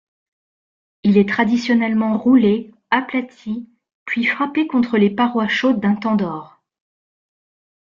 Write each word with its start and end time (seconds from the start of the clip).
Il 1.03 1.19
est 1.19 1.29
traditionnellement 1.29 2.17
roulé, 2.17 2.73
aplati 2.89 3.69
puis 4.05 4.25
frappé 4.25 4.65
contre 4.65 4.97
les 4.97 5.11
parois 5.11 5.47
chaudes 5.47 5.79
d'un 5.79 5.93
tandoor. 5.93 6.59